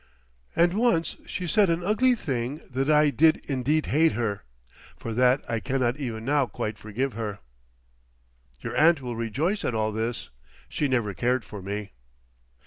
[0.55, 4.43] And once she said an ugly thing that I did indeed hate her
[4.97, 7.37] for that I cannot even now quite forgive her.
[8.61, 10.31] "Your aunt will rejoice at all this.
[10.67, 11.91] She never cared for me..."